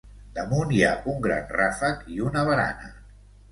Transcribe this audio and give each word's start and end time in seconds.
Damunt 0.37 0.73
hi 0.77 0.81
ha 0.87 0.93
un 1.13 1.19
gran 1.27 1.53
ràfec 1.61 2.03
i 2.17 2.19
una 2.31 2.47
barana. 2.51 2.93